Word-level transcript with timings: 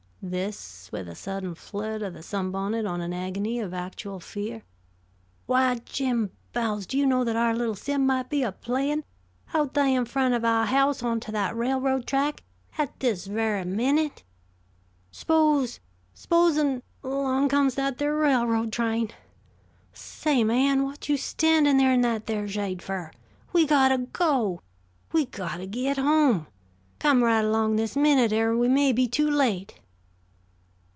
this 0.23 0.91
with 0.91 1.09
a 1.09 1.15
sudden 1.15 1.55
flirt 1.55 2.03
of 2.03 2.13
the 2.13 2.21
sunbonnet 2.21 2.85
in 2.85 3.01
an 3.01 3.11
agony 3.11 3.59
of 3.59 3.73
actual 3.73 4.19
fear. 4.19 4.61
"Why, 5.47 5.79
Jim 5.83 6.29
Bowles, 6.53 6.85
do 6.85 6.95
you 6.99 7.07
know 7.07 7.23
that 7.23 7.35
our 7.35 7.55
little 7.55 7.73
Sim 7.73 8.05
might 8.05 8.29
be 8.29 8.43
a 8.43 8.51
playin', 8.51 9.03
out 9.51 9.73
thah 9.73 9.85
in 9.87 10.05
front 10.05 10.35
of 10.35 10.43
ouah 10.43 10.67
house, 10.67 11.01
on 11.01 11.21
to 11.21 11.31
that 11.31 11.55
railroad 11.57 12.05
track, 12.05 12.43
at 12.77 12.99
this 12.99 13.25
very 13.25 13.65
minute? 13.65 14.21
S'pose, 15.11 15.79
s'posen 16.13 16.83
'long 17.01 17.49
comes 17.49 17.73
that 17.73 17.97
there 17.97 18.15
railroad 18.15 18.71
train? 18.71 19.09
Say, 19.91 20.43
man, 20.43 20.81
whut 20.81 21.09
you 21.09 21.17
standin' 21.17 21.77
there 21.77 21.93
in 21.93 22.01
that 22.01 22.27
there 22.27 22.47
shade 22.47 22.83
fer? 22.83 23.09
We 23.53 23.65
got 23.65 23.87
to 23.89 23.97
go! 23.97 24.61
We 25.13 25.25
got 25.25 25.57
to 25.57 25.65
git 25.65 25.97
home! 25.97 26.45
Come 26.99 27.23
right 27.23 27.43
along 27.43 27.77
this 27.77 27.95
minute, 27.95 28.31
er 28.31 28.55
we 28.55 28.67
may 28.67 28.91
be 28.93 29.07
too 29.07 29.31
late." 29.31 29.79